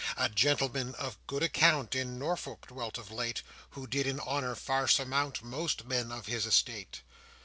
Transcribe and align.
A 0.17 0.29
gentleman 0.29 0.95
of 0.95 1.19
good 1.27 1.43
account, 1.43 1.93
In 1.93 2.17
Norfolk 2.17 2.65
dwelt 2.69 2.97
of 2.97 3.11
late, 3.11 3.43
Who 3.77 3.85
did 3.85 4.07
in 4.07 4.19
honour 4.19 4.55
far 4.55 4.87
surmount 4.87 5.43
Most 5.43 5.85
men 5.85 6.11
of 6.11 6.25
his 6.25 6.47
estate. 6.47 7.01